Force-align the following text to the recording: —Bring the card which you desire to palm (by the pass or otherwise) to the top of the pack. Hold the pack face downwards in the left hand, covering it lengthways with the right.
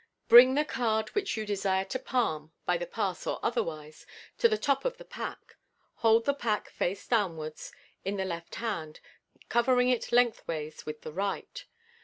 —Bring 0.29 0.55
the 0.55 0.65
card 0.65 1.09
which 1.09 1.37
you 1.37 1.45
desire 1.45 1.85
to 1.85 1.99
palm 1.99 2.51
(by 2.65 2.75
the 2.75 2.87
pass 2.87 3.27
or 3.27 3.39
otherwise) 3.43 4.07
to 4.39 4.49
the 4.49 4.57
top 4.57 4.83
of 4.83 4.97
the 4.97 5.05
pack. 5.05 5.57
Hold 5.97 6.25
the 6.25 6.33
pack 6.33 6.71
face 6.71 7.05
downwards 7.07 7.71
in 8.03 8.17
the 8.17 8.25
left 8.25 8.55
hand, 8.55 8.99
covering 9.47 9.89
it 9.89 10.11
lengthways 10.11 10.87
with 10.87 11.01
the 11.03 11.13
right. 11.13 11.65